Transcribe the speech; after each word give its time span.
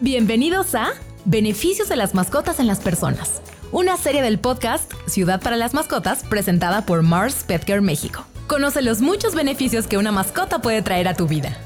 Bienvenidos 0.00 0.74
a 0.74 0.88
Beneficios 1.24 1.88
de 1.88 1.96
las 1.96 2.14
mascotas 2.14 2.60
en 2.60 2.66
las 2.66 2.80
personas, 2.80 3.40
una 3.72 3.96
serie 3.96 4.20
del 4.20 4.38
podcast 4.38 4.92
Ciudad 5.06 5.40
para 5.40 5.56
las 5.56 5.72
Mascotas 5.72 6.22
presentada 6.22 6.84
por 6.84 7.02
Mars 7.02 7.44
Petcare 7.48 7.80
México. 7.80 8.26
Conoce 8.46 8.82
los 8.82 9.00
muchos 9.00 9.34
beneficios 9.34 9.86
que 9.86 9.96
una 9.96 10.12
mascota 10.12 10.58
puede 10.58 10.82
traer 10.82 11.08
a 11.08 11.14
tu 11.14 11.26
vida. 11.26 11.56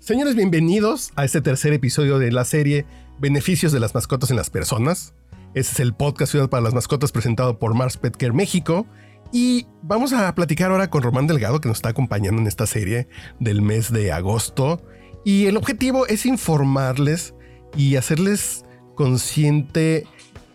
Señores, 0.00 0.34
bienvenidos 0.34 1.12
a 1.14 1.24
este 1.24 1.42
tercer 1.42 1.72
episodio 1.74 2.18
de 2.18 2.32
la 2.32 2.44
serie 2.44 2.84
Beneficios 3.20 3.70
de 3.70 3.78
las 3.78 3.94
mascotas 3.94 4.32
en 4.32 4.36
las 4.36 4.50
personas. 4.50 5.14
Este 5.54 5.74
es 5.74 5.78
el 5.80 5.94
podcast 5.94 6.32
Ciudad 6.32 6.50
para 6.50 6.62
las 6.64 6.74
Mascotas 6.74 7.12
presentado 7.12 7.60
por 7.60 7.74
Mars 7.74 7.98
Petcare 7.98 8.32
México. 8.32 8.84
Y 9.32 9.66
vamos 9.82 10.12
a 10.12 10.34
platicar 10.34 10.70
ahora 10.70 10.88
con 10.88 11.02
Román 11.02 11.26
Delgado, 11.26 11.60
que 11.60 11.68
nos 11.68 11.78
está 11.78 11.90
acompañando 11.90 12.40
en 12.40 12.46
esta 12.46 12.66
serie 12.66 13.08
del 13.40 13.60
mes 13.62 13.92
de 13.92 14.12
agosto. 14.12 14.82
Y 15.24 15.46
el 15.46 15.56
objetivo 15.56 16.06
es 16.06 16.24
informarles 16.24 17.34
y 17.76 17.96
hacerles 17.96 18.64
consciente 18.94 20.06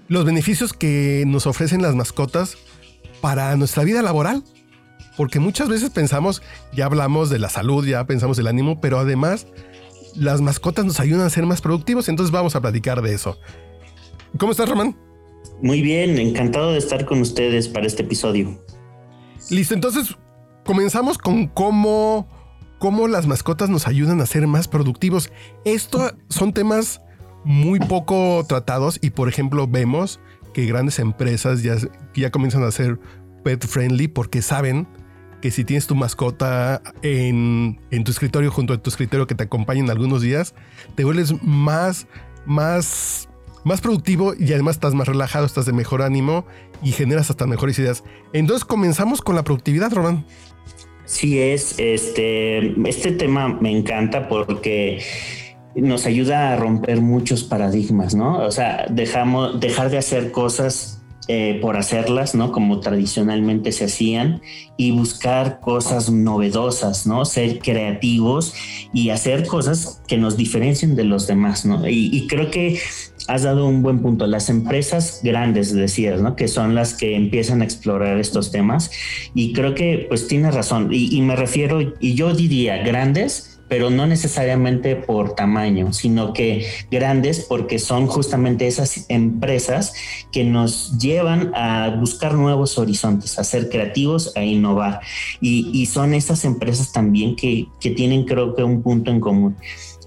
los 0.07 0.25
beneficios 0.25 0.73
que 0.73 1.23
nos 1.27 1.45
ofrecen 1.45 1.81
las 1.81 1.95
mascotas 1.95 2.57
para 3.21 3.55
nuestra 3.55 3.83
vida 3.83 4.01
laboral. 4.01 4.43
Porque 5.15 5.39
muchas 5.39 5.69
veces 5.69 5.91
pensamos, 5.91 6.41
ya 6.73 6.85
hablamos 6.85 7.29
de 7.29 7.37
la 7.37 7.49
salud, 7.49 7.85
ya 7.85 8.05
pensamos 8.07 8.37
del 8.37 8.47
ánimo, 8.47 8.81
pero 8.81 8.97
además 8.97 9.45
las 10.15 10.41
mascotas 10.41 10.85
nos 10.85 10.99
ayudan 10.99 11.27
a 11.27 11.29
ser 11.29 11.45
más 11.45 11.61
productivos. 11.61 12.09
Entonces 12.09 12.31
vamos 12.31 12.55
a 12.55 12.61
platicar 12.61 13.03
de 13.03 13.13
eso. 13.13 13.37
¿Cómo 14.39 14.51
estás, 14.51 14.67
Román? 14.67 14.97
Muy 15.61 15.81
bien, 15.81 16.17
encantado 16.17 16.71
de 16.71 16.79
estar 16.79 17.05
con 17.05 17.21
ustedes 17.21 17.67
para 17.67 17.85
este 17.85 18.01
episodio. 18.01 18.62
Listo, 19.53 19.75
entonces 19.75 20.17
comenzamos 20.65 21.19
con 21.19 21.45
cómo, 21.45 22.27
cómo 22.79 23.07
las 23.07 23.27
mascotas 23.27 23.69
nos 23.69 23.87
ayudan 23.87 24.19
a 24.19 24.25
ser 24.25 24.47
más 24.47 24.67
productivos. 24.67 25.31
Estos 25.63 26.15
son 26.27 26.53
temas 26.53 27.01
muy 27.43 27.79
poco 27.79 28.43
tratados 28.47 28.97
y 28.99 29.11
por 29.11 29.29
ejemplo 29.29 29.67
vemos 29.67 30.19
que 30.55 30.65
grandes 30.65 30.97
empresas 30.97 31.61
ya, 31.61 31.75
ya 32.15 32.31
comienzan 32.31 32.63
a 32.63 32.71
ser 32.71 32.99
pet 33.43 33.63
friendly 33.67 34.07
porque 34.07 34.41
saben 34.41 34.87
que 35.39 35.51
si 35.51 35.63
tienes 35.63 35.85
tu 35.85 35.93
mascota 35.93 36.81
en, 37.03 37.79
en 37.91 38.03
tu 38.03 38.09
escritorio 38.11 38.49
junto 38.49 38.73
a 38.73 38.81
tu 38.81 38.89
escritorio 38.89 39.27
que 39.27 39.35
te 39.35 39.43
acompañen 39.43 39.91
algunos 39.91 40.23
días, 40.23 40.55
te 40.95 41.03
vuelves 41.03 41.43
más, 41.43 42.07
más 42.47 43.29
más 43.63 43.81
productivo 43.81 44.33
y 44.37 44.53
además 44.53 44.75
estás 44.75 44.93
más 44.93 45.07
relajado, 45.07 45.45
estás 45.45 45.65
de 45.65 45.73
mejor 45.73 46.01
ánimo 46.01 46.45
y 46.81 46.91
generas 46.91 47.29
hasta 47.29 47.45
mejores 47.47 47.79
ideas. 47.79 48.03
Entonces 48.33 48.65
comenzamos 48.65 49.21
con 49.21 49.35
la 49.35 49.43
productividad, 49.43 49.91
Román. 49.91 50.25
Sí 51.05 51.39
es, 51.39 51.75
este, 51.79 52.73
este 52.89 53.11
tema 53.11 53.47
me 53.49 53.71
encanta 53.71 54.29
porque 54.29 55.03
nos 55.75 56.05
ayuda 56.05 56.53
a 56.53 56.55
romper 56.55 57.01
muchos 57.01 57.43
paradigmas, 57.43 58.15
¿no? 58.15 58.39
O 58.39 58.51
sea, 58.51 58.85
dejamos, 58.89 59.59
dejar 59.59 59.89
de 59.89 59.97
hacer 59.97 60.31
cosas 60.31 61.02
eh, 61.27 61.57
por 61.61 61.77
hacerlas, 61.77 62.35
¿no? 62.35 62.51
Como 62.51 62.79
tradicionalmente 62.81 63.71
se 63.71 63.85
hacían 63.85 64.41
y 64.75 64.91
buscar 64.91 65.59
cosas 65.61 66.09
novedosas, 66.09 67.07
¿no? 67.07 67.23
Ser 67.23 67.59
creativos 67.59 68.53
y 68.93 69.09
hacer 69.09 69.47
cosas 69.47 70.01
que 70.07 70.17
nos 70.17 70.35
diferencien 70.35 70.95
de 70.95 71.05
los 71.05 71.25
demás, 71.25 71.65
¿no? 71.65 71.87
Y, 71.87 72.27
creo 72.27 72.51
que 72.51 72.79
has 73.27 73.43
dado 73.43 73.67
un 73.67 73.81
buen 73.81 74.01
punto. 74.01 74.27
Las 74.27 74.49
empresas 74.49 75.21
grandes, 75.23 75.73
decías, 75.73 76.21
¿no? 76.21 76.35
Que 76.35 76.47
son 76.47 76.75
las 76.75 76.93
que 76.93 77.15
empiezan 77.15 77.61
a 77.61 77.65
explorar 77.65 78.19
estos 78.19 78.51
temas 78.51 78.91
y 79.33 79.53
creo 79.53 79.75
que 79.75 80.05
pues 80.09 80.27
tienes 80.27 80.53
razón 80.53 80.89
y 80.91 81.21
me 81.21 81.35
refiero, 81.35 81.79
y 81.99 82.15
yo 82.15 82.33
diría 82.33 82.77
grandes, 82.83 83.52
pero 83.67 83.89
no 83.89 84.05
necesariamente 84.05 84.95
por 84.95 85.35
tamaño, 85.35 85.93
sino 85.93 86.33
que 86.33 86.65
grandes 86.91 87.45
porque 87.47 87.79
son 87.79 88.07
justamente 88.07 88.67
esas 88.67 89.05
empresas 89.09 89.93
que 90.31 90.43
nos 90.43 90.97
llevan 90.99 91.51
a 91.55 91.95
buscar 91.99 92.33
nuevos 92.33 92.77
horizontes, 92.77 93.39
a 93.39 93.43
ser 93.43 93.69
creativos, 93.69 94.35
a 94.35 94.43
innovar. 94.43 95.01
Y, 95.41 95.85
son 95.87 96.13
esas 96.13 96.45
empresas 96.45 96.91
también 96.91 97.35
que, 97.35 97.67
tienen 97.79 98.25
creo 98.25 98.55
que 98.55 98.63
un 98.63 98.81
punto 98.81 99.11
en 99.11 99.19
común. 99.19 99.55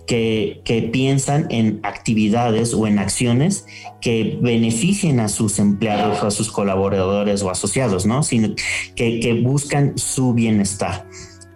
Que, 0.07 0.63
piensan 0.93 1.47
en 1.51 1.81
actividades 1.83 2.73
o 2.73 2.87
en 2.87 2.99
acciones 2.99 3.67
que 4.01 4.39
beneficien 4.41 5.21
a 5.21 5.29
sus 5.29 5.59
empleados 5.59 6.23
a 6.23 6.31
sus 6.31 6.51
colaboradores 6.51 7.43
o 7.43 7.51
asociados, 7.51 8.07
¿no? 8.07 8.23
Sino 8.23 8.55
que, 8.95 9.21
que 9.21 9.35
buscan 9.35 9.99
su 9.99 10.33
bienestar 10.33 11.07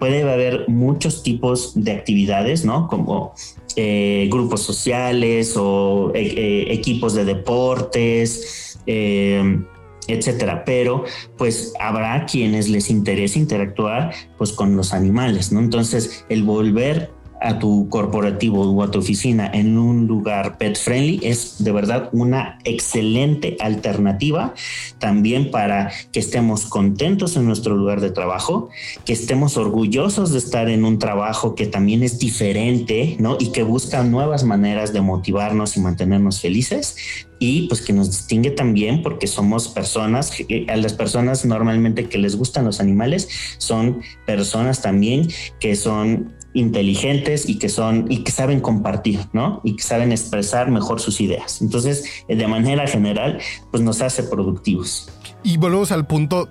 puede 0.00 0.22
haber 0.22 0.68
muchos 0.68 1.22
tipos 1.22 1.72
de 1.76 1.92
actividades, 1.92 2.64
¿no? 2.64 2.88
Como 2.88 3.34
eh, 3.76 4.28
grupos 4.32 4.62
sociales 4.62 5.54
o 5.56 6.10
eh, 6.14 6.22
eh, 6.22 6.72
equipos 6.72 7.14
de 7.14 7.24
deportes, 7.26 8.80
etcétera. 8.86 10.64
Pero 10.64 11.04
pues 11.36 11.74
habrá 11.78 12.26
quienes 12.26 12.68
les 12.68 12.90
interese 12.90 13.38
interactuar 13.38 14.12
pues 14.38 14.52
con 14.52 14.74
los 14.74 14.92
animales, 14.92 15.52
¿no? 15.52 15.60
Entonces 15.60 16.24
el 16.30 16.42
volver 16.42 17.10
a 17.40 17.58
tu 17.58 17.88
corporativo 17.88 18.62
o 18.62 18.82
a 18.82 18.90
tu 18.90 18.98
oficina 18.98 19.50
en 19.52 19.78
un 19.78 20.06
lugar 20.06 20.58
pet 20.58 20.76
friendly 20.76 21.20
es 21.22 21.62
de 21.62 21.72
verdad 21.72 22.08
una 22.12 22.58
excelente 22.64 23.56
alternativa 23.60 24.54
también 24.98 25.50
para 25.50 25.90
que 26.12 26.20
estemos 26.20 26.66
contentos 26.66 27.36
en 27.36 27.46
nuestro 27.46 27.76
lugar 27.76 28.00
de 28.00 28.10
trabajo, 28.10 28.68
que 29.04 29.12
estemos 29.12 29.56
orgullosos 29.56 30.32
de 30.32 30.38
estar 30.38 30.68
en 30.68 30.84
un 30.84 30.98
trabajo 30.98 31.54
que 31.54 31.66
también 31.66 32.02
es 32.02 32.18
diferente, 32.18 33.16
¿no? 33.18 33.36
Y 33.40 33.52
que 33.52 33.62
busca 33.62 34.02
nuevas 34.04 34.44
maneras 34.44 34.92
de 34.92 35.00
motivarnos 35.00 35.76
y 35.76 35.80
mantenernos 35.80 36.40
felices 36.40 36.96
y 37.38 37.68
pues 37.68 37.80
que 37.80 37.94
nos 37.94 38.10
distingue 38.10 38.50
también 38.50 39.02
porque 39.02 39.26
somos 39.26 39.68
personas, 39.68 40.32
a 40.68 40.76
las 40.76 40.92
personas 40.92 41.44
normalmente 41.44 42.04
que 42.04 42.18
les 42.18 42.36
gustan 42.36 42.66
los 42.66 42.80
animales 42.80 43.28
son 43.56 44.02
personas 44.26 44.82
también 44.82 45.28
que 45.58 45.74
son 45.74 46.34
inteligentes 46.52 47.48
y 47.48 47.58
que 47.58 47.68
son 47.68 48.10
y 48.10 48.24
que 48.24 48.32
saben 48.32 48.60
compartir, 48.60 49.20
¿no? 49.32 49.60
Y 49.64 49.76
que 49.76 49.82
saben 49.82 50.12
expresar 50.12 50.70
mejor 50.70 51.00
sus 51.00 51.20
ideas. 51.20 51.62
Entonces, 51.62 52.04
eh, 52.28 52.36
de 52.36 52.46
manera 52.46 52.86
general, 52.86 53.40
pues 53.70 53.82
nos 53.82 54.02
hace 54.02 54.22
productivos. 54.22 55.08
Y 55.42 55.56
volvemos 55.56 55.92
al 55.92 56.06
punto, 56.06 56.48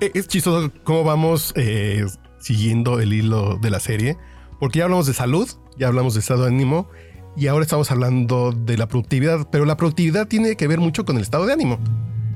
eh, 0.00 0.10
es 0.14 0.28
chistoso 0.28 0.70
cómo 0.84 1.04
vamos 1.04 1.52
eh, 1.56 2.04
siguiendo 2.40 3.00
el 3.00 3.12
hilo 3.12 3.58
de 3.58 3.70
la 3.70 3.80
serie, 3.80 4.16
porque 4.58 4.78
ya 4.78 4.84
hablamos 4.84 5.06
de 5.06 5.14
salud, 5.14 5.48
ya 5.78 5.88
hablamos 5.88 6.14
de 6.14 6.20
estado 6.20 6.42
de 6.42 6.48
ánimo 6.48 6.88
y 7.36 7.46
ahora 7.46 7.64
estamos 7.64 7.90
hablando 7.90 8.52
de 8.52 8.76
la 8.76 8.86
productividad, 8.88 9.48
pero 9.50 9.64
la 9.64 9.76
productividad 9.76 10.28
tiene 10.28 10.56
que 10.56 10.66
ver 10.66 10.80
mucho 10.80 11.04
con 11.04 11.16
el 11.16 11.22
estado 11.22 11.46
de 11.46 11.52
ánimo. 11.52 11.78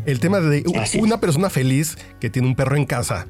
El 0.06 0.20
tema 0.20 0.40
de 0.40 0.64
una 1.00 1.18
persona 1.18 1.50
feliz 1.50 1.98
que 2.20 2.30
tiene 2.30 2.46
un 2.46 2.54
perro 2.54 2.76
en 2.76 2.84
casa 2.84 3.26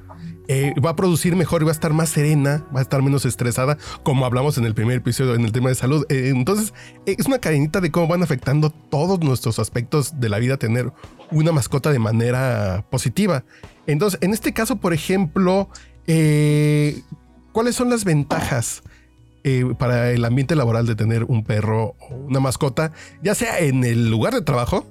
eh, 0.49 0.75
va 0.85 0.91
a 0.91 0.97
producir 0.97 1.35
mejor 1.35 1.63
y 1.63 1.65
va 1.65 1.71
a 1.71 1.75
estar 1.75 1.93
más 1.93 2.11
serena, 2.11 2.65
va 2.75 2.79
a 2.79 2.83
estar 2.83 3.03
menos 3.03 3.25
estresada, 3.25 3.79
como 4.03 4.25
hablamos 4.25 4.59
en 4.59 4.65
el 4.65 4.75
primer 4.75 4.99
episodio 4.99 5.35
en 5.35 5.45
el 5.45 5.53
tema 5.53 5.71
de 5.71 5.75
salud. 5.75 6.07
Eh, 6.09 6.31
entonces, 6.35 6.73
eh, 7.07 7.17
es 7.19 7.27
una 7.27 7.39
cadenita 7.39 7.81
de 7.81 7.91
cómo 7.91 8.07
van 8.07 8.23
afectando 8.23 8.71
todos 8.71 9.21
nuestros 9.21 9.59
aspectos 9.59 10.21
de 10.21 10.29
la 10.29 10.39
vida 10.39 10.57
tener 10.57 10.93
una 11.33 11.51
mascota 11.51 11.91
de 11.91 11.99
manera 11.99 12.87
positiva. 12.91 13.45
Entonces, 13.87 14.21
en 14.23 14.33
este 14.33 14.53
caso, 14.53 14.77
por 14.77 14.93
ejemplo, 14.93 15.69
¿cuáles 17.53 17.75
son 17.75 17.91
las 17.91 18.05
ventajas? 18.05 18.83
para 19.79 20.11
el 20.11 20.25
ambiente 20.25 20.57
laboral 20.57 20.87
de 20.87 20.97
tener 20.97 21.23
un 21.23 21.45
perro 21.45 21.95
o 22.01 22.17
una 22.17 22.41
mascota, 22.41 22.91
ya 23.23 23.33
sea 23.37 23.61
en 23.61 23.85
el 23.85 24.11
lugar 24.11 24.35
de 24.35 24.43
trabajo, 24.43 24.85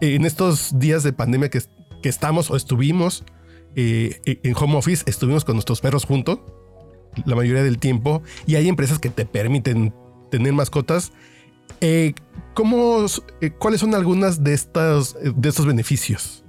en 0.00 0.24
estos 0.24 0.76
días 0.80 1.04
de 1.04 1.12
pandemia 1.12 1.50
que, 1.50 1.62
que 2.02 2.08
estamos 2.08 2.50
o 2.50 2.56
estuvimos, 2.56 3.24
eh, 3.76 4.20
en 4.24 4.54
home 4.56 4.76
office 4.76 5.04
estuvimos 5.06 5.44
con 5.44 5.56
nuestros 5.56 5.80
perros 5.80 6.04
juntos 6.04 6.40
la 7.26 7.36
mayoría 7.36 7.62
del 7.62 7.78
tiempo 7.78 8.22
y 8.46 8.56
hay 8.56 8.68
empresas 8.68 8.98
que 8.98 9.10
te 9.10 9.26
permiten 9.26 9.94
tener 10.30 10.52
mascotas. 10.52 11.12
Eh, 11.80 12.14
¿cómo, 12.54 13.04
eh, 13.40 13.50
¿Cuáles 13.50 13.80
son 13.80 13.94
algunas 13.94 14.42
de, 14.42 14.54
estas, 14.54 15.14
de 15.22 15.48
estos 15.48 15.66
beneficios? 15.66 16.41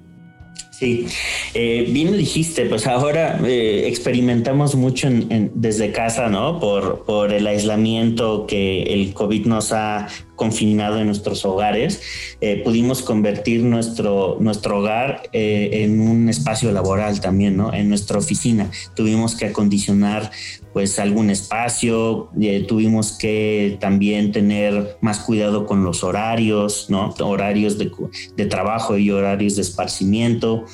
Sí, 0.84 1.08
bien 1.54 2.12
lo 2.12 2.18
dijiste, 2.18 2.66
pues 2.66 2.88
ahora 2.88 3.40
experimentamos 3.48 4.76
mucho 4.76 5.08
desde 5.54 5.94
casa, 5.94 6.28
¿no? 6.28 6.60
Por, 6.60 7.32
el 7.32 7.48
aislamiento 7.48 8.46
que 8.46 8.84
el 8.84 9.14
COVID 9.14 9.46
nos 9.46 9.72
ha 9.72 10.10
confinado 10.36 11.00
en 11.00 11.06
nuestros 11.06 11.46
hogares, 11.46 12.02
eh, 12.42 12.62
pudimos 12.64 13.02
convertir 13.02 13.64
nuestro, 13.64 14.38
nuestro 14.42 14.80
hogar 14.80 15.30
eh, 15.32 15.84
en 15.84 16.02
un 16.02 16.28
espacio 16.28 16.72
laboral 16.74 17.22
también, 17.22 17.56
¿no? 17.56 17.74
En 17.74 17.88
nuestra 17.88 18.18
oficina. 18.18 18.70
Tuvimos 18.96 19.36
que 19.36 19.46
acondicionar 19.46 20.32
pues 20.74 20.98
algún 20.98 21.30
espacio, 21.30 22.30
eh, 22.42 22.66
tuvimos 22.68 23.12
que 23.12 23.78
también 23.80 24.32
tener 24.32 24.98
más 25.02 25.20
cuidado 25.20 25.68
con 25.68 25.84
los 25.84 26.04
horarios, 26.04 26.88
¿no? 26.90 27.14
Horarios 27.20 27.78
de, 27.78 27.92
de 28.36 28.46
trabajo 28.48 28.98
y 28.98 29.12
horarios 29.12 29.56
de 29.56 29.62
esparcimiento. 29.62 30.66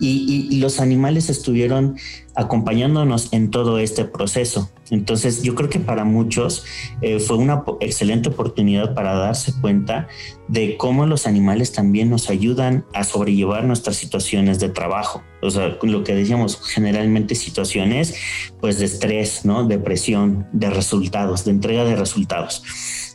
Y, 0.00 0.48
y, 0.50 0.56
los 0.58 0.80
animales 0.80 1.28
estuvieron 1.28 1.96
acompañándonos 2.34 3.32
en 3.32 3.50
todo 3.50 3.78
este 3.78 4.04
proceso. 4.04 4.70
Entonces, 4.90 5.42
yo 5.42 5.54
creo 5.54 5.68
que 5.70 5.80
para 5.80 6.04
muchos 6.04 6.64
eh, 7.00 7.18
fue 7.18 7.36
una 7.36 7.64
excelente 7.80 8.28
oportunidad 8.28 8.94
para 8.94 9.14
darse 9.14 9.52
cuenta 9.60 10.08
de 10.48 10.76
cómo 10.76 11.06
los 11.06 11.26
animales 11.26 11.72
también 11.72 12.10
nos 12.10 12.28
ayudan 12.28 12.84
a 12.92 13.04
sobrellevar 13.04 13.64
nuestras 13.64 13.96
situaciones 13.96 14.60
de 14.60 14.68
trabajo. 14.68 15.22
O 15.40 15.50
sea, 15.50 15.78
lo 15.82 16.04
que 16.04 16.14
decíamos, 16.14 16.60
generalmente 16.62 17.34
situaciones 17.34 18.14
pues 18.60 18.78
de 18.78 18.84
estrés, 18.84 19.44
¿no? 19.44 19.64
Depresión, 19.64 20.46
de 20.52 20.70
resultados, 20.70 21.44
de 21.44 21.52
entrega 21.52 21.84
de 21.84 21.96
resultados. 21.96 22.62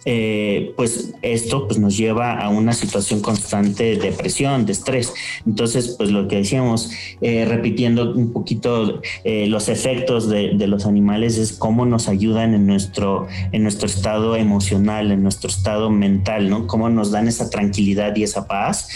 Eh, 0.10 0.72
pues 0.78 1.14
esto 1.22 1.68
pues, 1.68 1.82
nos 1.82 1.98
lleva 1.98 2.40
a 2.40 2.48
una 2.48 2.72
situación 2.72 3.20
constante 3.20 3.84
de 3.84 3.98
depresión, 3.98 4.66
de 4.66 4.72
estrés. 4.72 5.14
Entonces, 5.46 5.96
pues 5.98 6.12
lo 6.12 6.30
que 6.30 6.38
decíamos, 6.38 6.92
eh, 7.20 7.44
repitiendo 7.44 8.14
un 8.14 8.32
poquito 8.32 9.02
eh, 9.26 9.48
los 9.48 9.68
efectos 9.68 10.30
de, 10.30 10.54
de, 10.54 10.68
los 10.68 10.86
animales 10.86 11.38
es 11.38 11.52
cómo 11.52 11.86
nos 11.86 12.08
ayudan 12.08 12.54
en 12.54 12.66
nuestro, 12.66 13.28
en 13.52 13.64
nuestro 13.64 13.86
estado 13.86 14.38
emocional, 14.38 15.12
en 15.12 15.24
nuestro 15.24 15.50
estado 15.50 15.90
mental, 15.90 16.50
¿no? 16.50 16.68
Cómo 16.68 16.90
nos 16.90 17.12
dan 17.12 17.28
esa 17.28 17.50
tranquilidad 17.50 18.16
y 18.16 18.24
esa 18.24 18.48
paz 18.48 18.88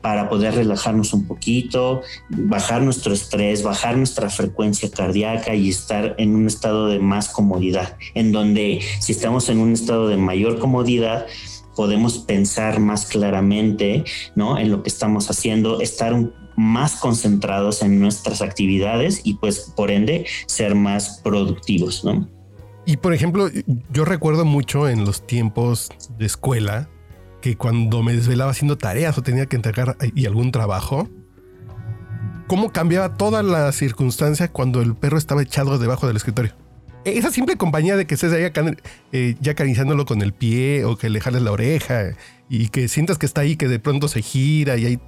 para 0.00 0.28
poder 0.28 0.54
relajarnos 0.54 1.12
un 1.12 1.26
poquito, 1.26 2.02
bajar 2.28 2.82
nuestro 2.82 3.12
estrés, 3.12 3.64
bajar 3.64 3.96
nuestra 3.96 4.30
frecuencia 4.30 4.88
cardíaca 4.90 5.54
y 5.54 5.68
estar 5.68 6.14
en 6.18 6.34
un 6.36 6.46
estado 6.46 6.86
de 6.86 7.00
más 7.00 7.28
comodidad, 7.28 7.96
en 8.14 8.30
donde 8.30 8.80
si 9.00 9.12
estamos 9.12 9.48
en 9.48 9.58
un 9.58 9.72
estado 9.72 10.08
de 10.08 10.16
mayor 10.16 10.59
comodidad, 10.60 11.26
podemos 11.74 12.18
pensar 12.18 12.80
más 12.80 13.06
claramente 13.06 14.04
¿no? 14.34 14.58
en 14.58 14.70
lo 14.70 14.82
que 14.82 14.88
estamos 14.88 15.30
haciendo, 15.30 15.80
estar 15.80 16.14
más 16.56 16.96
concentrados 16.96 17.82
en 17.82 17.98
nuestras 18.00 18.42
actividades 18.42 19.22
y 19.24 19.34
pues 19.34 19.72
por 19.74 19.90
ende 19.90 20.26
ser 20.46 20.74
más 20.74 21.20
productivos. 21.24 22.04
¿no? 22.04 22.28
Y 22.84 22.98
por 22.98 23.14
ejemplo, 23.14 23.48
yo 23.90 24.04
recuerdo 24.04 24.44
mucho 24.44 24.88
en 24.88 25.04
los 25.04 25.26
tiempos 25.26 25.88
de 26.18 26.26
escuela 26.26 26.90
que 27.40 27.56
cuando 27.56 28.02
me 28.02 28.14
desvelaba 28.14 28.50
haciendo 28.50 28.76
tareas 28.76 29.16
o 29.16 29.22
tenía 29.22 29.46
que 29.46 29.56
entregar 29.56 29.96
y 30.14 30.26
algún 30.26 30.52
trabajo, 30.52 31.08
cómo 32.46 32.72
cambiaba 32.72 33.16
toda 33.16 33.42
la 33.42 33.72
circunstancia 33.72 34.52
cuando 34.52 34.82
el 34.82 34.94
perro 34.94 35.16
estaba 35.16 35.42
echado 35.42 35.78
debajo 35.78 36.06
del 36.06 36.16
escritorio 36.16 36.54
esa 37.04 37.30
simple 37.30 37.56
compañía 37.56 37.96
de 37.96 38.06
que 38.06 38.14
estés 38.14 38.32
ahí 38.32 38.50
eh, 39.12 39.36
ya 39.40 39.52
acariciándolo 39.52 40.04
con 40.04 40.22
el 40.22 40.32
pie 40.32 40.84
o 40.84 40.96
que 40.96 41.08
le 41.08 41.20
jales 41.20 41.42
la 41.42 41.52
oreja 41.52 42.14
y 42.48 42.68
que 42.68 42.88
sientas 42.88 43.18
que 43.18 43.26
está 43.26 43.42
ahí, 43.42 43.56
que 43.56 43.68
de 43.68 43.78
pronto 43.78 44.08
se 44.08 44.22
gira 44.22 44.76
y 44.76 44.86
ahí 44.86 45.00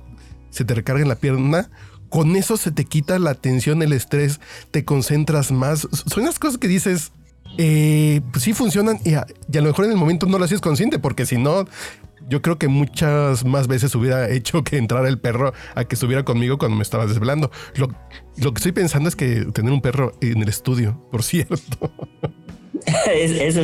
se 0.50 0.64
te 0.64 0.74
recarga 0.74 1.02
en 1.02 1.08
la 1.08 1.16
pierna, 1.16 1.70
con 2.08 2.36
eso 2.36 2.56
se 2.56 2.70
te 2.70 2.84
quita 2.84 3.18
la 3.18 3.34
tensión, 3.34 3.82
el 3.82 3.92
estrés, 3.92 4.40
te 4.70 4.84
concentras 4.84 5.50
más. 5.50 5.88
Son 5.90 6.24
las 6.24 6.38
cosas 6.38 6.58
que 6.58 6.68
dices, 6.68 7.12
eh, 7.58 8.20
pues 8.30 8.44
sí 8.44 8.52
funcionan 8.52 8.98
y 9.04 9.14
a, 9.14 9.26
y 9.52 9.58
a, 9.58 9.60
lo 9.60 9.68
mejor 9.68 9.84
en 9.84 9.92
el 9.92 9.96
momento 9.96 10.26
no 10.26 10.38
lo 10.38 10.44
haces 10.44 10.60
consciente, 10.60 10.98
porque 10.98 11.26
si 11.26 11.36
no, 11.36 11.66
yo 12.28 12.40
creo 12.40 12.58
que 12.58 12.68
muchas 12.68 13.44
más 13.44 13.66
veces 13.68 13.94
hubiera 13.94 14.28
hecho 14.30 14.64
que 14.64 14.78
entrara 14.78 15.08
el 15.08 15.18
perro 15.18 15.52
a 15.74 15.84
que 15.84 15.94
estuviera 15.94 16.24
conmigo 16.24 16.58
cuando 16.58 16.76
me 16.76 16.82
estaba 16.82 17.06
desvelando. 17.06 17.50
Lo, 17.74 17.88
lo 18.36 18.52
que 18.52 18.58
estoy 18.58 18.72
pensando 18.72 19.08
es 19.08 19.16
que 19.16 19.46
tener 19.46 19.72
un 19.72 19.80
perro 19.80 20.12
en 20.20 20.42
el 20.42 20.48
estudio, 20.48 21.06
por 21.10 21.22
cierto. 21.22 21.58
Eso 23.14 23.62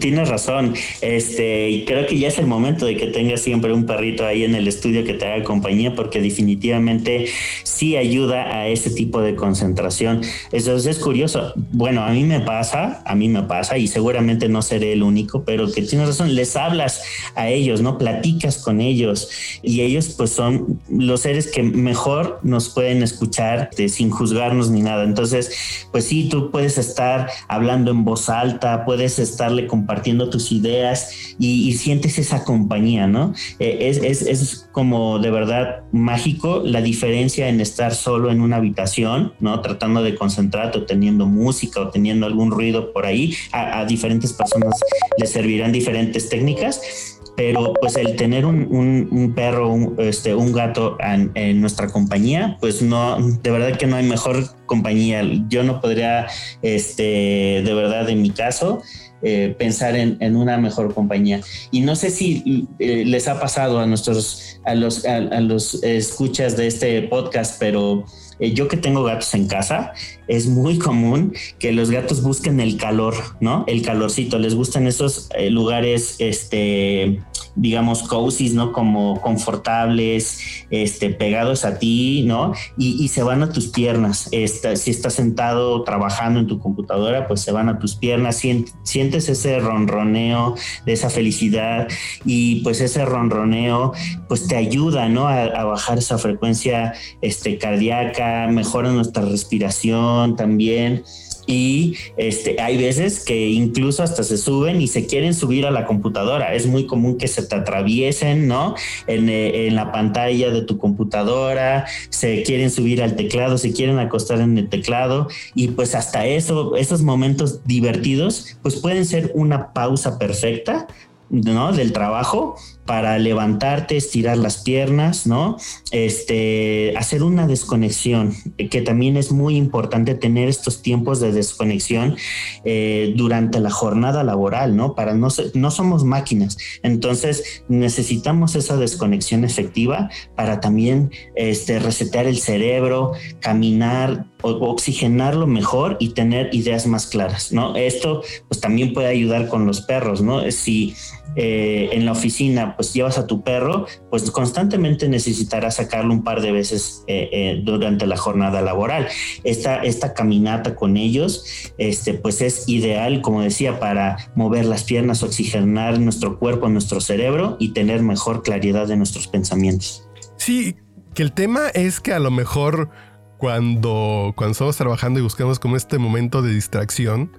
tienes 0.00 0.28
razón. 0.28 0.74
Este, 1.00 1.84
creo 1.86 2.06
que 2.06 2.18
ya 2.18 2.28
es 2.28 2.38
el 2.38 2.46
momento 2.46 2.86
de 2.86 2.96
que 2.96 3.06
tengas 3.08 3.40
siempre 3.40 3.72
un 3.72 3.86
perrito 3.86 4.24
ahí 4.24 4.44
en 4.44 4.54
el 4.54 4.68
estudio 4.68 5.04
que 5.04 5.14
te 5.14 5.26
haga 5.26 5.44
compañía, 5.44 5.94
porque 5.94 6.20
definitivamente 6.20 7.26
sí 7.62 7.96
ayuda 7.96 8.56
a 8.56 8.68
ese 8.68 8.90
tipo 8.90 9.20
de 9.20 9.34
concentración. 9.34 10.22
Eso 10.52 10.76
es 10.76 10.98
curioso. 10.98 11.52
Bueno, 11.72 12.04
a 12.04 12.10
mí 12.10 12.24
me 12.24 12.40
pasa, 12.40 13.02
a 13.04 13.14
mí 13.14 13.28
me 13.28 13.42
pasa, 13.42 13.78
y 13.78 13.86
seguramente 13.86 14.48
no 14.48 14.62
seré 14.62 14.92
el 14.92 15.02
único, 15.02 15.44
pero 15.44 15.70
que 15.70 15.82
tienes 15.82 16.08
razón, 16.08 16.34
les 16.34 16.56
hablas 16.56 17.02
a 17.34 17.48
ellos, 17.48 17.82
¿no? 17.82 17.98
Platicas 17.98 18.58
con 18.58 18.80
ellos, 18.80 19.28
y 19.62 19.82
ellos 19.82 20.14
pues 20.16 20.30
son 20.30 20.80
los 20.88 21.20
seres 21.20 21.48
que 21.48 21.62
mejor 21.62 22.40
nos 22.42 22.68
pueden 22.68 23.02
escuchar 23.02 23.70
sin 23.88 24.10
juzgarnos 24.10 24.70
ni 24.70 24.82
nada. 24.82 25.04
Entonces, 25.04 25.86
pues 25.90 26.04
sí, 26.04 26.28
tú 26.28 26.50
puedes 26.50 26.78
estar 26.78 27.28
hablando 27.48 27.90
en 27.90 28.04
voz 28.04 28.28
alta 28.28 28.53
puedes 28.84 29.18
estarle 29.18 29.66
compartiendo 29.66 30.30
tus 30.30 30.52
ideas 30.52 31.34
y, 31.38 31.72
sientes 31.74 32.18
esa 32.18 32.44
compañía, 32.44 33.06
¿no? 33.06 33.34
Eh, 33.58 33.90
es, 33.90 34.22
es, 34.22 34.68
como 34.72 35.18
de 35.18 35.30
verdad 35.30 35.82
mágico 35.92 36.62
la 36.64 36.80
diferencia 36.80 37.48
en 37.48 37.60
estar 37.60 37.94
solo 37.94 38.30
en 38.30 38.40
una 38.40 38.56
habitación, 38.56 39.32
¿no? 39.40 39.60
Tratando 39.60 40.02
de 40.02 40.14
concentrarte 40.14 40.78
o 40.78 40.84
teniendo 40.84 41.26
música 41.26 41.80
o 41.80 41.90
teniendo 41.90 42.26
algún 42.26 42.50
ruido 42.50 42.92
por 42.92 43.06
ahí. 43.06 43.34
A, 43.52 43.84
diferentes 43.84 44.32
personas 44.32 44.80
les 45.18 45.30
servirán 45.30 45.72
diferentes 45.72 46.28
técnicas 46.28 47.13
pero 47.36 47.74
pues 47.74 47.96
el 47.96 48.16
tener 48.16 48.46
un, 48.46 49.32
perro, 49.34 49.68
un, 49.68 49.96
este, 49.98 50.34
un 50.34 50.52
gato 50.52 50.96
en, 51.00 51.32
en, 51.34 51.60
nuestra 51.60 51.88
compañía, 51.88 52.56
pues 52.60 52.82
no, 52.82 53.18
de 53.20 53.50
verdad 53.50 53.76
que 53.76 53.86
no 53.86 53.96
hay 53.96 54.06
mejor 54.06 54.44
compañía. 54.66 55.22
Yo 55.48 55.64
no 55.64 55.80
podría, 55.80 56.26
este, 56.62 57.62
de 57.64 57.74
verdad, 57.74 58.08
en 58.08 58.22
mi 58.22 58.30
caso, 58.30 58.82
eh, 59.26 59.54
pensar 59.58 59.96
en, 59.96 60.36
una 60.36 60.58
mejor 60.58 60.92
compañía. 60.92 61.40
Y 61.70 61.80
no 61.80 61.96
sé 61.96 62.10
si 62.10 62.68
eh, 62.78 63.04
les 63.06 63.26
ha 63.26 63.40
pasado 63.40 63.80
a 63.80 63.86
nuestros, 63.86 64.60
a 64.64 64.74
los, 64.74 65.06
a, 65.06 65.18
los 65.40 65.82
escuchas 65.82 66.58
de 66.58 66.66
este 66.66 67.02
podcast, 67.02 67.58
pero 67.58 68.04
eh, 68.38 68.52
yo 68.52 68.68
que 68.68 68.76
tengo 68.76 69.04
gatos 69.04 69.34
en 69.34 69.46
casa, 69.48 69.92
es 70.28 70.46
muy 70.46 70.78
común 70.78 71.34
que 71.58 71.72
los 71.72 71.90
gatos 71.90 72.22
busquen 72.22 72.60
el 72.60 72.76
calor, 72.76 73.14
¿no? 73.40 73.64
El 73.66 73.82
calorcito, 73.82 74.38
les 74.38 74.54
gustan 74.54 74.86
esos 74.86 75.28
lugares, 75.50 76.16
este, 76.18 77.20
digamos, 77.56 78.02
cozy, 78.02 78.50
¿no? 78.50 78.72
Como 78.72 79.20
confortables, 79.20 80.40
este, 80.70 81.10
pegados 81.10 81.64
a 81.64 81.78
ti, 81.78 82.24
¿no? 82.26 82.52
Y, 82.76 83.08
se 83.08 83.22
van 83.22 83.42
a 83.42 83.50
tus 83.50 83.68
piernas. 83.68 84.28
si 84.30 84.90
estás 84.90 85.12
sentado 85.12 85.82
trabajando 85.84 86.40
en 86.40 86.46
tu 86.46 86.58
computadora, 86.58 87.28
pues 87.28 87.40
se 87.40 87.52
van 87.52 87.68
a 87.68 87.78
tus 87.78 87.94
piernas. 87.94 88.42
Sientes 88.82 89.28
ese 89.28 89.60
ronroneo 89.60 90.54
de 90.84 90.92
esa 90.92 91.10
felicidad 91.10 91.86
y 92.24 92.62
pues 92.62 92.80
ese 92.80 93.04
ronroneo, 93.04 93.92
pues 94.28 94.48
te 94.48 94.56
ayuda, 94.56 95.08
¿no? 95.08 95.28
A, 95.28 95.44
a 95.44 95.64
bajar 95.64 95.98
esa 95.98 96.18
frecuencia 96.18 96.94
este, 97.20 97.58
cardíaca, 97.58 98.48
mejora 98.50 98.90
nuestra 98.90 99.24
respiración 99.24 100.36
también 100.36 101.04
y 101.46 101.96
este, 102.16 102.60
hay 102.60 102.76
veces 102.76 103.24
que 103.24 103.48
incluso 103.48 104.02
hasta 104.02 104.22
se 104.22 104.36
suben 104.36 104.80
y 104.80 104.88
se 104.88 105.06
quieren 105.06 105.34
subir 105.34 105.66
a 105.66 105.70
la 105.70 105.86
computadora. 105.86 106.54
Es 106.54 106.66
muy 106.66 106.86
común 106.86 107.18
que 107.18 107.28
se 107.28 107.42
te 107.42 107.56
atraviesen, 107.56 108.48
¿no? 108.48 108.74
En, 109.06 109.28
eh, 109.28 109.66
en, 109.66 109.74
la 109.74 109.92
pantalla 109.92 110.50
de 110.50 110.62
tu 110.62 110.78
computadora, 110.78 111.86
se 112.10 112.42
quieren 112.42 112.70
subir 112.70 113.02
al 113.02 113.16
teclado, 113.16 113.58
se 113.58 113.72
quieren 113.72 113.98
acostar 113.98 114.40
en 114.40 114.56
el 114.58 114.68
teclado 114.68 115.28
y 115.54 115.68
pues 115.68 115.94
hasta 115.94 116.26
eso, 116.26 116.76
esos 116.76 117.02
momentos 117.02 117.60
divertidos, 117.64 118.56
pues 118.62 118.76
pueden 118.76 119.04
ser 119.04 119.32
una 119.34 119.72
pausa 119.72 120.18
perfecta 120.18 120.86
¿no? 121.30 121.72
Del 121.72 121.92
trabajo 121.92 122.56
para 122.86 123.18
levantarte, 123.18 123.96
estirar 123.96 124.36
las 124.36 124.58
piernas, 124.58 125.26
¿no? 125.26 125.56
Este, 125.90 126.94
hacer 126.96 127.22
una 127.22 127.46
desconexión, 127.46 128.34
que 128.70 128.82
también 128.82 129.16
es 129.16 129.32
muy 129.32 129.56
importante 129.56 130.14
tener 130.14 130.48
estos 130.48 130.82
tiempos 130.82 131.20
de 131.20 131.32
desconexión 131.32 132.16
eh, 132.64 133.14
durante 133.16 133.60
la 133.60 133.70
jornada 133.70 134.22
laboral, 134.22 134.76
¿no? 134.76 134.94
Para 134.94 135.14
no, 135.14 135.28
no 135.54 135.70
somos 135.70 136.04
máquinas, 136.04 136.58
entonces 136.82 137.64
necesitamos 137.68 138.54
esa 138.54 138.76
desconexión 138.76 139.44
efectiva 139.44 140.10
para 140.36 140.60
también 140.60 141.10
este, 141.36 141.78
resetear 141.78 142.26
el 142.26 142.38
cerebro, 142.38 143.12
caminar, 143.40 144.26
oxigenarlo 144.42 145.46
mejor 145.46 145.96
y 146.00 146.10
tener 146.10 146.54
ideas 146.54 146.86
más 146.86 147.06
claras, 147.06 147.52
¿no? 147.52 147.76
Esto 147.76 148.22
pues 148.48 148.60
también 148.60 148.92
puede 148.92 149.08
ayudar 149.08 149.48
con 149.48 149.66
los 149.66 149.80
perros, 149.80 150.20
¿no? 150.20 150.50
Si 150.50 150.94
eh, 151.36 151.88
en 151.92 152.04
la 152.04 152.12
oficina 152.12 152.73
pues 152.76 152.92
llevas 152.92 153.18
a 153.18 153.26
tu 153.26 153.42
perro, 153.42 153.86
pues 154.10 154.30
constantemente 154.30 155.08
necesitarás 155.08 155.76
sacarlo 155.76 156.12
un 156.12 156.22
par 156.22 156.40
de 156.40 156.52
veces 156.52 157.04
eh, 157.06 157.28
eh, 157.32 157.60
durante 157.64 158.06
la 158.06 158.16
jornada 158.16 158.62
laboral. 158.62 159.08
Esta, 159.44 159.82
esta 159.82 160.14
caminata 160.14 160.74
con 160.74 160.96
ellos, 160.96 161.44
este, 161.78 162.14
pues 162.14 162.40
es 162.40 162.68
ideal, 162.68 163.20
como 163.20 163.42
decía, 163.42 163.78
para 163.80 164.30
mover 164.34 164.64
las 164.64 164.84
piernas, 164.84 165.22
oxigenar 165.22 165.98
nuestro 165.98 166.38
cuerpo, 166.38 166.68
nuestro 166.68 167.00
cerebro 167.00 167.56
y 167.58 167.72
tener 167.72 168.02
mejor 168.02 168.42
claridad 168.42 168.86
de 168.86 168.96
nuestros 168.96 169.28
pensamientos. 169.28 170.08
Sí, 170.36 170.76
que 171.14 171.22
el 171.22 171.32
tema 171.32 171.68
es 171.68 172.00
que 172.00 172.12
a 172.12 172.18
lo 172.18 172.30
mejor 172.30 172.90
cuando, 173.38 174.32
cuando 174.36 174.52
estamos 174.52 174.76
trabajando 174.76 175.20
y 175.20 175.22
buscamos 175.22 175.58
como 175.58 175.76
este 175.76 175.98
momento 175.98 176.42
de 176.42 176.52
distracción, 176.52 177.30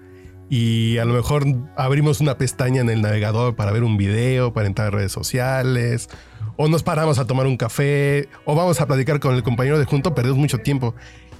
y 0.49 0.97
a 0.97 1.05
lo 1.05 1.13
mejor 1.13 1.45
abrimos 1.75 2.21
una 2.21 2.37
pestaña 2.37 2.81
en 2.81 2.89
el 2.89 3.01
navegador 3.01 3.55
para 3.55 3.71
ver 3.71 3.83
un 3.83 3.97
video, 3.97 4.53
para 4.53 4.67
entrar 4.67 4.87
a 4.87 4.91
redes 4.91 5.11
sociales, 5.11 6.09
o 6.57 6.67
nos 6.67 6.83
paramos 6.83 7.19
a 7.19 7.25
tomar 7.25 7.47
un 7.47 7.57
café, 7.57 8.29
o 8.45 8.55
vamos 8.55 8.79
a 8.79 8.87
platicar 8.87 9.19
con 9.19 9.35
el 9.35 9.43
compañero 9.43 9.79
de 9.79 9.85
junto, 9.85 10.13
perdemos 10.13 10.37
mucho 10.37 10.59
tiempo. 10.59 10.93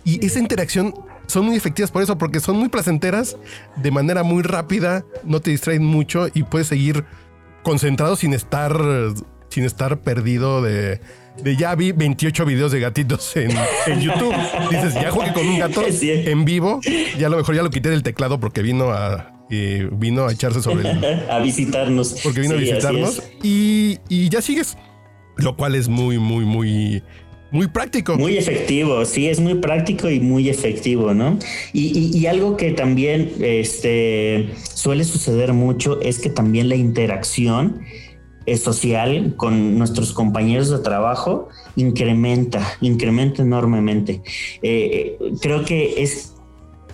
Y 0.04 0.24
esa 0.26 0.40
interacción 0.40 0.94
son 1.28 1.46
muy 1.46 1.56
efectivas 1.56 1.92
por 1.92 2.04
eso, 2.04 2.18
porque 2.18 2.40
son 2.40 2.58
muy 2.58 2.70
placenteras, 2.70 3.38
de 3.76 3.92
manera 3.92 4.24
muy 4.24 4.44
rápida, 4.44 5.06
no 5.24 5.40
te 5.40 5.52
distraen 5.52 5.84
mucho 5.84 6.28
y 6.34 6.44
puedes 6.44 6.68
seguir 6.68 7.06
concentrado 7.64 8.16
sin 8.16 8.34
estar, 8.34 8.78
sin 9.50 9.64
estar 9.64 10.02
perdido 10.02 10.62
de, 10.62 11.02
de 11.44 11.56
ya 11.56 11.76
vi 11.76 11.92
28 11.92 12.46
videos 12.46 12.72
de 12.72 12.80
gatitos 12.80 13.36
en, 13.36 13.52
YouTube. 14.00 14.34
Dices, 14.70 14.94
ya 14.94 15.12
jugué 15.12 15.34
con 15.34 15.48
un 15.48 15.60
gato 15.60 15.84
en 16.02 16.46
vivo. 16.46 16.80
Ya 17.18 17.28
a 17.28 17.30
lo 17.30 17.38
mejor 17.38 17.56
ya 17.56 17.64
lo 17.64 17.70
quité 17.70 17.90
del 17.90 18.04
teclado 18.04 18.40
porque 18.40 18.62
vino 18.62 18.92
a, 18.92 19.36
eh, 19.50 19.88
vino 19.92 20.26
a 20.26 20.32
echarse 20.32 20.62
sobre 20.62 20.90
el, 20.90 21.06
a 21.30 21.40
visitarnos. 21.40 22.16
Porque 22.24 22.42
vino 22.42 22.56
a 22.56 22.58
visitarnos 22.58 23.22
y, 23.44 24.00
y, 24.10 24.30
ya 24.30 24.42
sigues, 24.42 24.78
lo 25.38 25.56
cual 25.56 25.76
es 25.76 25.88
muy, 25.88 26.18
muy, 26.18 26.46
muy, 26.46 27.04
muy 27.52 27.68
práctico. 27.68 28.18
Muy 28.18 28.38
efectivo, 28.38 29.06
sí, 29.06 29.28
es 29.28 29.40
muy 29.40 29.56
práctico 29.56 30.10
y 30.10 30.20
muy 30.20 30.50
efectivo, 30.50 31.14
¿no? 31.14 31.38
Y, 31.74 32.18
y, 32.18 32.28
algo 32.28 32.58
que 32.58 32.72
también 32.72 33.32
este, 33.40 34.50
suele 34.74 35.04
suceder 35.04 35.54
mucho 35.54 36.02
es 36.02 36.20
que 36.20 36.30
también 36.30 36.70
la 36.70 36.76
interacción 36.76 37.82
social 38.58 39.36
con 39.36 39.78
nuestros 39.78 40.14
compañeros 40.14 40.70
de 40.70 40.80
trabajo 40.80 41.50
incrementa, 41.76 42.62
incrementa 42.82 43.42
enormemente. 43.42 44.22
Eh, 44.62 45.18
creo 45.42 45.66
que 45.66 46.04
es 46.04 46.36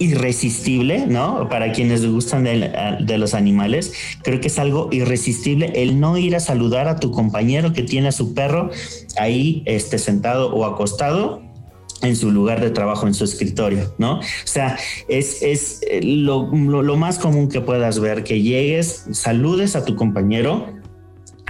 irresistible, 0.02 1.06
¿no? 1.06 1.48
Para 1.48 1.74
quienes 1.74 2.06
gustan 2.06 2.44
de, 2.46 3.18
los 3.20 3.34
animales, 3.36 3.94
creo 4.24 4.42
que 4.42 4.48
es 4.48 4.58
algo 4.58 4.90
irresistible 4.92 5.74
el 5.76 6.00
no 6.00 6.18
ir 6.18 6.36
a 6.36 6.40
saludar 6.40 6.88
a 6.88 7.00
tu 7.00 7.12
compañero 7.12 7.72
que 7.72 7.84
tiene 7.84 8.08
a 8.08 8.12
su 8.12 8.34
perro 8.34 8.72
ahí 9.18 9.62
este, 9.68 10.00
sentado 10.00 10.56
o 10.56 10.66
acostado 10.66 11.44
en 12.02 12.16
su 12.16 12.32
lugar 12.32 12.62
de 12.62 12.72
trabajo, 12.72 13.06
en 13.06 13.14
su 13.14 13.24
escritorio, 13.24 13.94
¿no? 14.00 14.20
O 14.20 14.24
sea, 14.44 14.76
es, 15.08 15.44
es 15.44 15.82
eh, 15.88 16.02
lo, 16.02 16.48
lo 16.52 16.98
más 16.98 17.20
común 17.20 17.48
que 17.48 17.62
puedas 17.62 18.00
ver, 18.00 18.24
que 18.24 18.42
llegues, 18.42 19.06
saludes 19.12 19.76
a 19.76 19.86
tu 19.86 19.96
compañero, 19.96 20.81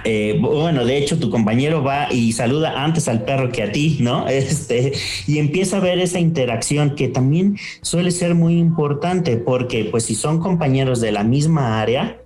eh, 0.04 0.38
bueno, 0.40 0.84
de 0.84 0.96
hecho, 0.98 1.18
tu 1.18 1.30
compañero 1.30 1.82
va 1.82 2.12
y 2.12 2.32
saluda 2.32 2.82
antes 2.82 3.08
al 3.08 3.24
perro 3.24 3.50
que 3.50 3.62
a 3.62 3.72
ti, 3.72 3.98
¿no? 4.00 4.26
Este, 4.32 4.92
y 5.26 5.38
empieza 5.38 5.76
a 5.76 5.80
ver 5.80 5.98
esa 5.98 6.18
interacción 6.18 6.94
que 6.94 7.08
también 7.08 7.56
suele 7.82 8.10
ser 8.10 8.34
muy 8.34 8.58
importante 8.58 9.36
porque, 9.36 9.84
pues, 9.84 10.04
si 10.04 10.14
son 10.14 10.40
compañeros 10.40 11.00
de 11.00 11.12
la 11.12 11.22
misma 11.22 11.80
área, 11.80 12.21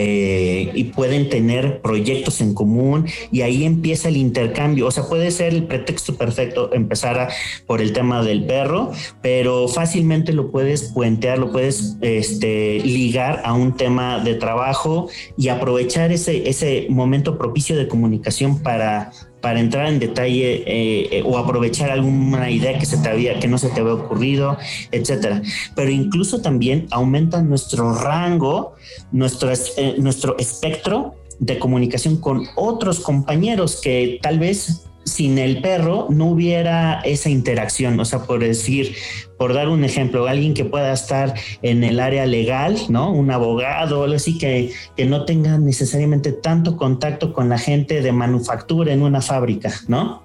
eh, 0.00 0.70
y 0.74 0.84
pueden 0.84 1.28
tener 1.28 1.80
proyectos 1.80 2.40
en 2.40 2.54
común 2.54 3.06
y 3.32 3.42
ahí 3.42 3.64
empieza 3.64 4.08
el 4.08 4.16
intercambio. 4.16 4.86
O 4.86 4.90
sea, 4.92 5.04
puede 5.04 5.32
ser 5.32 5.52
el 5.52 5.64
pretexto 5.64 6.14
perfecto 6.14 6.72
empezar 6.72 7.30
por 7.66 7.80
el 7.80 7.92
tema 7.92 8.22
del 8.22 8.44
perro, 8.44 8.92
pero 9.22 9.66
fácilmente 9.66 10.32
lo 10.32 10.52
puedes 10.52 10.92
puentear, 10.92 11.38
lo 11.38 11.50
puedes 11.50 11.96
este, 12.00 12.78
ligar 12.84 13.42
a 13.44 13.54
un 13.54 13.76
tema 13.76 14.20
de 14.20 14.34
trabajo 14.34 15.08
y 15.36 15.48
aprovechar 15.48 16.12
ese, 16.12 16.48
ese 16.48 16.86
momento 16.90 17.36
propicio 17.36 17.76
de 17.76 17.88
comunicación 17.88 18.62
para 18.62 19.10
para 19.40 19.60
entrar 19.60 19.88
en 19.88 19.98
detalle 19.98 20.64
eh, 20.66 21.08
eh, 21.12 21.22
o 21.24 21.38
aprovechar 21.38 21.90
alguna 21.90 22.50
idea 22.50 22.78
que 22.78 22.86
se 22.86 22.98
te 22.98 23.08
había, 23.08 23.38
que 23.38 23.48
no 23.48 23.58
se 23.58 23.68
te 23.68 23.80
había 23.80 23.94
ocurrido, 23.94 24.58
etcétera. 24.90 25.42
Pero 25.74 25.90
incluso 25.90 26.40
también 26.40 26.86
aumenta 26.90 27.42
nuestro 27.42 27.94
rango, 27.94 28.74
nuestro, 29.12 29.50
eh, 29.52 29.94
nuestro 29.98 30.36
espectro 30.38 31.14
de 31.38 31.58
comunicación 31.58 32.16
con 32.16 32.46
otros 32.56 33.00
compañeros 33.00 33.80
que 33.80 34.18
tal 34.22 34.38
vez 34.40 34.87
sin 35.08 35.38
el 35.38 35.60
perro 35.60 36.06
no 36.10 36.26
hubiera 36.26 37.00
esa 37.00 37.30
interacción. 37.30 37.98
O 37.98 38.04
sea, 38.04 38.20
por 38.20 38.40
decir, 38.40 38.94
por 39.36 39.54
dar 39.54 39.68
un 39.68 39.84
ejemplo, 39.84 40.26
alguien 40.26 40.54
que 40.54 40.64
pueda 40.64 40.92
estar 40.92 41.34
en 41.62 41.84
el 41.84 42.00
área 42.00 42.26
legal, 42.26 42.76
¿no? 42.88 43.10
Un 43.10 43.30
abogado 43.30 44.04
algo 44.04 44.16
así 44.16 44.38
que, 44.38 44.72
que 44.96 45.04
no 45.06 45.24
tenga 45.24 45.58
necesariamente 45.58 46.32
tanto 46.32 46.76
contacto 46.76 47.32
con 47.32 47.48
la 47.48 47.58
gente 47.58 48.02
de 48.02 48.12
manufactura 48.12 48.92
en 48.92 49.02
una 49.02 49.20
fábrica, 49.20 49.72
¿no? 49.88 50.22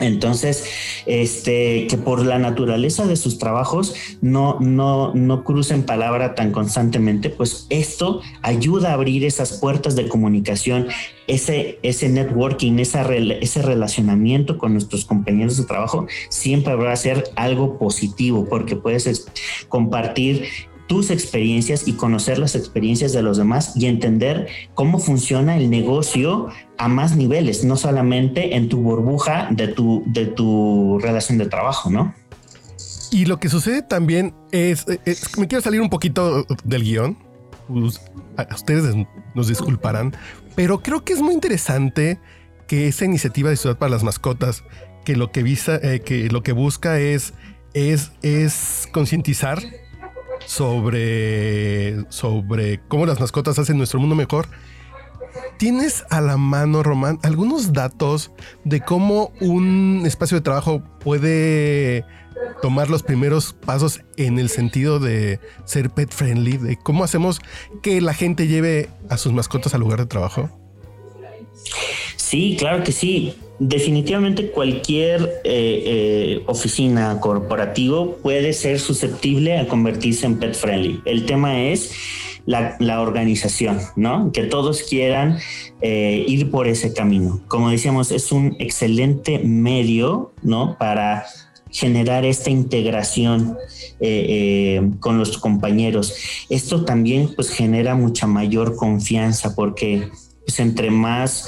Entonces, 0.00 0.64
este, 1.06 1.86
que 1.88 1.96
por 1.96 2.24
la 2.24 2.38
naturaleza 2.38 3.06
de 3.06 3.16
sus 3.16 3.38
trabajos 3.38 3.94
no, 4.20 4.58
no, 4.60 5.14
no 5.14 5.44
crucen 5.44 5.84
palabra 5.84 6.34
tan 6.34 6.52
constantemente, 6.52 7.30
pues 7.30 7.66
esto 7.70 8.20
ayuda 8.42 8.90
a 8.90 8.94
abrir 8.94 9.24
esas 9.24 9.58
puertas 9.58 9.96
de 9.96 10.08
comunicación, 10.08 10.88
ese, 11.26 11.78
ese 11.82 12.08
networking, 12.08 12.78
ese 12.78 13.62
relacionamiento 13.62 14.58
con 14.58 14.72
nuestros 14.72 15.04
compañeros 15.04 15.56
de 15.56 15.64
trabajo, 15.64 16.06
siempre 16.28 16.74
va 16.74 16.92
a 16.92 16.96
ser 16.96 17.24
algo 17.36 17.78
positivo 17.78 18.46
porque 18.48 18.76
puedes 18.76 19.26
compartir 19.68 20.44
tus 20.88 21.10
experiencias 21.10 21.86
y 21.86 21.92
conocer 21.92 22.38
las 22.38 22.56
experiencias 22.56 23.12
de 23.12 23.22
los 23.22 23.36
demás 23.36 23.72
y 23.76 23.86
entender 23.86 24.48
cómo 24.74 24.98
funciona 24.98 25.56
el 25.56 25.70
negocio 25.70 26.48
a 26.78 26.88
más 26.88 27.14
niveles, 27.14 27.62
no 27.62 27.76
solamente 27.76 28.56
en 28.56 28.68
tu 28.68 28.78
burbuja 28.78 29.48
de 29.50 29.68
tu, 29.68 30.02
de 30.06 30.26
tu 30.26 30.98
relación 31.00 31.38
de 31.38 31.46
trabajo, 31.46 31.90
¿no? 31.90 32.14
Y 33.10 33.26
lo 33.26 33.38
que 33.38 33.48
sucede 33.48 33.82
también 33.82 34.34
es, 34.50 34.86
me 35.38 35.46
quiero 35.46 35.62
salir 35.62 35.80
un 35.80 35.90
poquito 35.90 36.44
del 36.64 36.82
guion, 36.82 37.16
pues, 37.68 38.00
ustedes 38.54 38.94
nos 39.34 39.48
disculparán, 39.48 40.14
pero 40.56 40.80
creo 40.80 41.04
que 41.04 41.12
es 41.12 41.20
muy 41.20 41.34
interesante 41.34 42.18
que 42.66 42.88
esa 42.88 43.04
iniciativa 43.04 43.50
de 43.50 43.56
Ciudad 43.56 43.78
para 43.78 43.90
las 43.90 44.04
Mascotas, 44.04 44.64
que 45.04 45.16
lo 45.16 45.32
que, 45.32 45.42
visa, 45.42 45.76
eh, 45.82 46.00
que, 46.00 46.28
lo 46.28 46.42
que 46.42 46.52
busca 46.52 46.98
es, 46.98 47.34
es, 47.74 48.12
es 48.22 48.88
concientizar 48.92 49.58
sobre, 50.48 52.10
sobre 52.10 52.80
cómo 52.88 53.04
las 53.04 53.20
mascotas 53.20 53.58
hacen 53.58 53.76
nuestro 53.76 54.00
mundo 54.00 54.16
mejor. 54.16 54.48
¿Tienes 55.58 56.04
a 56.08 56.22
la 56.22 56.38
mano, 56.38 56.82
Román, 56.82 57.18
algunos 57.22 57.74
datos 57.74 58.32
de 58.64 58.80
cómo 58.80 59.30
un 59.42 60.04
espacio 60.06 60.38
de 60.38 60.40
trabajo 60.40 60.82
puede 61.00 62.06
tomar 62.62 62.88
los 62.88 63.02
primeros 63.02 63.52
pasos 63.52 64.00
en 64.16 64.38
el 64.38 64.48
sentido 64.48 64.98
de 65.00 65.38
ser 65.66 65.90
pet 65.90 66.10
friendly? 66.10 66.56
De 66.56 66.78
cómo 66.78 67.04
hacemos 67.04 67.40
que 67.82 68.00
la 68.00 68.14
gente 68.14 68.46
lleve 68.46 68.88
a 69.10 69.18
sus 69.18 69.34
mascotas 69.34 69.74
al 69.74 69.80
lugar 69.80 69.98
de 69.98 70.06
trabajo? 70.06 70.48
Sí, 72.28 72.56
claro 72.58 72.84
que 72.84 72.92
sí. 72.92 73.32
Definitivamente 73.58 74.50
cualquier 74.50 75.40
eh, 75.44 75.82
eh, 75.86 76.42
oficina 76.44 77.18
corporativo 77.20 78.16
puede 78.16 78.52
ser 78.52 78.80
susceptible 78.80 79.56
a 79.56 79.66
convertirse 79.66 80.26
en 80.26 80.38
pet 80.38 80.54
friendly. 80.54 81.00
El 81.06 81.24
tema 81.24 81.62
es 81.62 81.90
la, 82.44 83.00
organización, 83.00 83.78
¿no? 83.96 84.30
Que 84.30 84.42
todos 84.42 84.82
quieran 84.82 85.38
eh, 85.80 86.22
ir 86.28 86.50
por 86.50 86.68
ese 86.68 86.92
camino. 86.92 87.40
Como 87.48 87.70
decíamos, 87.70 88.12
es 88.12 88.30
un 88.30 88.56
excelente 88.58 89.38
medio, 89.38 90.34
¿no? 90.42 90.76
Para 90.78 91.24
generar 91.70 92.26
esta 92.26 92.50
integración 92.50 93.56
con 95.00 95.18
los 95.18 95.38
compañeros. 95.38 96.14
Esto 96.50 96.84
también 96.84 97.32
pues 97.34 97.48
genera 97.48 97.94
mucha 97.94 98.26
mayor 98.26 98.76
confianza 98.76 99.54
porque 99.54 100.10
pues 100.48 100.60
entre 100.60 100.90
más 100.90 101.46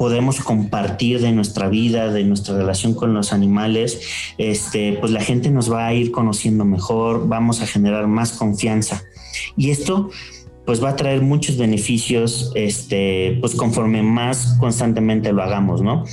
podemos 0.00 0.40
compartir 0.40 1.20
de 1.20 1.30
nuestra 1.30 1.68
vida, 1.68 2.10
de 2.10 2.24
nuestra 2.24 2.56
relación 2.56 2.94
con 2.94 3.12
los 3.12 3.34
animales, 3.34 4.00
este, 4.38 4.94
pues 4.94 5.12
la 5.12 5.20
gente 5.20 5.50
nos 5.50 5.70
va 5.70 5.88
a 5.88 5.92
ir 5.92 6.10
conociendo 6.10 6.64
mejor, 6.64 7.28
vamos 7.28 7.60
a 7.60 7.66
generar 7.66 8.06
más 8.06 8.32
confianza. 8.32 9.04
Y 9.58 9.68
esto 9.68 10.08
pues 10.64 10.82
va 10.82 10.88
a 10.88 10.96
traer 10.96 11.20
muchos 11.20 11.58
beneficios, 11.58 12.50
este, 12.54 13.36
pues 13.42 13.54
conforme 13.54 14.02
más 14.02 14.56
constantemente 14.58 15.34
lo 15.34 15.42
hagamos, 15.42 15.82
¿no? 15.82 16.04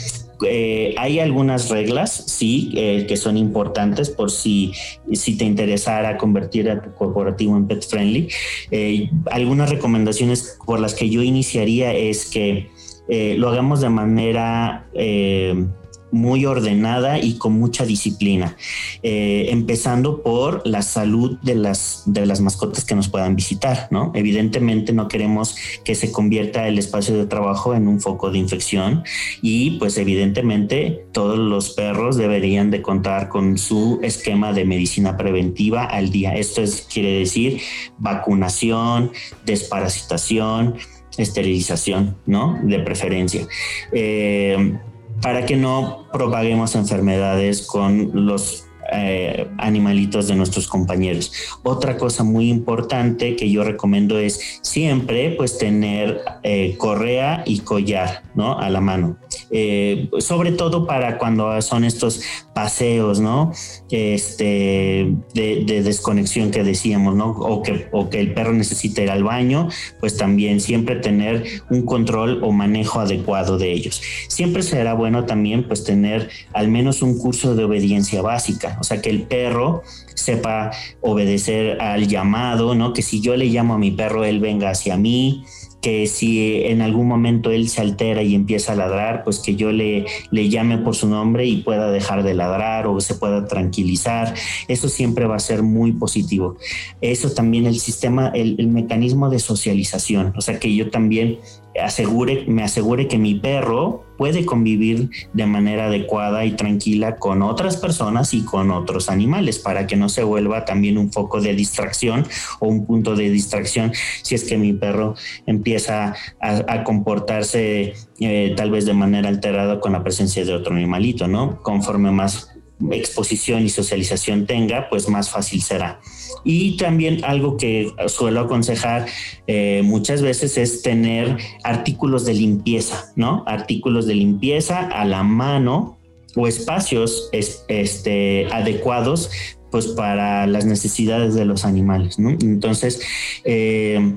Eh, 0.46 0.94
hay 0.98 1.20
algunas 1.20 1.70
reglas, 1.70 2.26
sí, 2.28 2.74
eh, 2.76 3.06
que 3.08 3.16
son 3.16 3.38
importantes 3.38 4.10
por 4.10 4.32
si, 4.32 4.74
si 5.14 5.38
te 5.38 5.46
interesara 5.46 6.18
convertir 6.18 6.70
a 6.70 6.82
tu 6.82 6.94
corporativo 6.94 7.56
en 7.56 7.68
pet 7.68 7.88
friendly. 7.88 8.28
Eh, 8.70 9.10
algunas 9.32 9.70
recomendaciones 9.70 10.58
por 10.66 10.82
las 10.82 10.94
que 10.94 11.10
yo 11.10 11.24
iniciaría 11.24 11.94
es 11.94 12.26
que 12.26 12.70
eh, 13.10 13.36
lo 13.38 13.50
hagamos 13.50 13.82
de 13.82 13.90
manera 13.90 14.88
eh, 14.94 15.66
muy 16.12 16.46
ordenada 16.46 17.20
y 17.20 17.38
con 17.38 17.54
mucha 17.54 17.86
disciplina, 17.86 18.56
eh, 19.04 19.48
empezando 19.50 20.22
por 20.22 20.66
la 20.66 20.82
salud 20.82 21.38
de 21.42 21.56
las, 21.56 22.04
de 22.06 22.26
las 22.26 22.42
mascotas 22.42 22.86
que 22.86 22.96
nos 22.96 23.10
puedan 23.10 23.36
visitar, 23.36 23.88
¿no? 23.92 24.12
Evidentemente 24.16 24.94
no 24.94 25.08
queremos 25.08 25.56
que 25.84 25.96
se 25.96 26.12
convierta 26.12 26.68
el 26.68 26.80
espacio 26.80 27.18
de 27.18 27.26
trabajo 27.26 27.74
en 27.76 27.88
un 27.88 28.00
foco 28.00 28.32
de 28.32 28.38
infección 28.38 29.04
y 29.42 29.72
pues 29.80 29.98
evidentemente 29.98 31.06
todos 31.12 31.38
los 31.38 31.72
perros 31.72 32.18
deberían 32.18 32.72
de 32.72 32.82
contar 32.82 33.30
con 33.30 33.58
su 33.58 34.00
esquema 34.02 34.54
de 34.54 34.66
medicina 34.66 35.18
preventiva 35.18 35.84
al 35.84 36.10
día. 36.10 36.36
Esto 36.36 36.62
es, 36.62 36.88
quiere 36.92 37.20
decir 37.20 37.62
vacunación, 37.98 39.12
desparasitación, 39.46 40.76
esterilización, 41.18 42.18
¿no? 42.26 42.60
De 42.64 42.80
preferencia. 42.80 43.48
Eh, 43.92 44.78
para 45.22 45.46
que 45.46 45.56
no 45.56 46.08
propaguemos 46.12 46.76
enfermedades 46.76 47.66
con 47.66 48.26
los 48.28 48.67
eh, 48.92 49.48
animalitos 49.58 50.28
de 50.28 50.36
nuestros 50.36 50.68
compañeros. 50.68 51.32
Otra 51.64 51.98
cosa 51.98 52.24
muy 52.24 52.50
importante 52.50 53.36
que 53.36 53.50
yo 53.50 53.64
recomiendo 53.64 54.18
es 54.18 54.60
siempre 54.62 55.32
pues 55.32 55.58
tener 55.58 56.22
eh, 56.44 56.76
correa 56.78 57.44
y 57.46 57.60
collar, 57.60 58.24
¿no? 58.36 58.58
A 58.58 58.70
la 58.70 58.82
mano. 58.82 59.18
Eh, 59.50 60.10
sobre 60.20 60.52
todo 60.52 60.86
para 60.86 61.18
cuando 61.18 61.62
son 61.62 61.84
estos 61.84 62.22
paseos, 62.54 63.20
¿no? 63.20 63.52
Este, 63.92 65.14
de, 65.34 65.82
desconexión 65.84 66.52
que 66.52 66.64
decíamos, 66.64 67.16
¿no? 67.16 67.32
O 67.32 67.62
que, 67.62 67.88
o 67.92 68.10
que 68.10 68.20
el 68.20 68.34
perro 68.34 68.54
necesita 68.54 69.02
ir 69.02 69.12
al 69.12 69.24
baño, 69.24 69.70
pues 70.00 70.18
también 70.18 70.60
siempre 70.60 70.96
tener 70.96 71.46
un 71.70 71.86
control 71.86 72.44
o 72.44 72.52
manejo 72.52 73.00
adecuado 73.00 73.58
de 73.58 73.72
ellos. 73.72 74.02
Siempre 74.28 74.64
será 74.64 74.94
bueno 74.94 75.26
también 75.26 75.68
pues 75.68 75.84
tener 75.84 76.30
al 76.54 76.68
menos 76.68 77.02
un 77.02 77.18
curso 77.18 77.56
de 77.56 77.64
obediencia 77.64 78.22
básica, 78.22 78.77
o 78.80 78.84
sea, 78.84 79.02
que 79.02 79.10
el 79.10 79.24
perro 79.24 79.84
sepa 80.16 80.72
obedecer 81.02 81.82
al 81.82 82.08
llamado, 82.08 82.76
¿no? 82.76 82.94
Que 82.94 83.02
si 83.02 83.22
yo 83.22 83.36
le 83.36 83.46
llamo 83.46 83.76
a 83.76 83.78
mi 83.78 83.92
perro, 83.92 84.26
él 84.26 84.40
venga 84.40 84.70
hacia 84.70 84.98
mí, 84.98 85.46
que 85.82 86.08
si 86.08 86.64
en 86.66 86.82
algún 86.82 87.08
momento 87.08 87.52
él 87.52 87.70
se 87.70 87.82
altera 87.82 88.24
y 88.24 88.36
empieza 88.36 88.74
a 88.74 88.76
ladrar, 88.76 89.24
pues 89.24 89.40
que 89.40 89.56
yo 89.56 89.72
le, 89.72 90.06
le 90.32 90.50
llame 90.50 90.80
por 90.80 90.96
su 90.96 91.08
nombre 91.08 91.46
y 91.46 91.58
pueda 91.58 91.92
dejar 91.92 92.24
de 92.24 92.34
ladrar 92.34 92.88
o 92.88 93.00
se 93.00 93.16
pueda 93.16 93.46
tranquilizar. 93.46 94.34
Eso 94.68 94.90
siempre 94.90 95.28
va 95.28 95.36
a 95.36 95.40
ser 95.40 95.64
muy 95.64 95.92
positivo. 95.92 96.58
Eso 97.02 97.32
también 97.32 97.68
el 97.68 97.80
sistema, 97.80 98.32
el, 98.34 98.56
el 98.60 98.68
mecanismo 98.68 99.30
de 99.30 99.40
socialización, 99.40 100.34
o 100.36 100.42
sea 100.42 100.60
que 100.60 100.76
yo 100.76 100.90
también 100.90 101.40
asegure, 101.82 102.46
me 102.48 102.64
asegure 102.64 103.08
que 103.08 103.18
mi 103.18 103.36
perro 103.36 104.07
puede 104.18 104.46
convivir 104.46 105.10
de 105.34 105.46
manera 105.46 105.86
adecuada 105.86 106.46
y 106.46 106.52
tranquila 106.52 107.18
con 107.18 107.42
otras 107.42 107.78
personas 107.78 108.34
y 108.34 108.44
con 108.44 108.72
otros 108.72 109.10
animales 109.10 109.60
para 109.60 109.88
que 109.88 109.96
no 109.96 110.10
se 110.10 110.24
vuelva 110.24 110.66
también 110.66 110.98
un 110.98 111.12
foco 111.12 111.42
de 111.42 111.54
distracción 111.54 112.26
o 112.60 112.68
un 112.68 112.86
punto 112.86 113.16
de 113.16 113.30
distracción 113.30 113.92
si 114.24 114.36
es 114.36 114.44
que 114.44 114.58
mi 114.58 114.74
perro 114.74 115.16
empieza 115.46 116.16
a, 116.42 116.84
comportarse 116.84 117.94
eh, 118.20 118.54
tal 118.56 118.72
vez 118.72 118.86
de 118.86 118.94
manera 118.94 119.30
alterada 119.30 119.80
con 119.80 119.94
la 119.94 120.04
presencia 120.04 120.46
de 120.46 120.54
otro 120.54 120.76
animalito, 120.76 121.28
¿no? 121.28 121.62
Conforme 121.62 122.12
más 122.12 122.57
exposición 122.92 123.66
y 123.66 123.70
socialización 123.70 124.46
tenga, 124.46 124.90
pues 124.90 125.10
más 125.10 125.30
fácil 125.30 125.62
será. 125.62 126.00
Y 126.44 126.78
también 126.78 127.24
algo 127.26 127.58
que 127.58 127.92
suelo 128.08 128.42
aconsejar 128.42 129.08
eh, 129.48 129.82
muchas 129.84 130.22
veces 130.22 130.58
es 130.58 130.82
tener 130.82 131.38
artículos 131.64 132.26
de 132.26 132.34
limpieza, 132.34 133.12
¿no? 133.16 133.44
Artículos 133.48 134.06
de 134.06 134.16
limpieza 134.16 134.88
a 134.88 135.06
la 135.06 135.24
mano 135.24 135.98
o 136.36 136.48
espacios 136.48 137.30
este, 137.32 138.48
adecuados 138.52 139.32
pues 139.72 139.88
para 139.88 140.48
las 140.48 140.66
necesidades 140.66 141.36
de 141.36 141.44
los 141.44 141.66
animales, 141.66 142.18
¿no? 142.20 142.30
Entonces, 142.30 143.02
eh, 143.44 144.16